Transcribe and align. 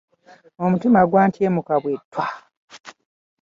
Omutima 0.63 0.99
gwantyemuka 1.09 1.73
bwe 1.83 1.93
ttwa. 2.01 2.25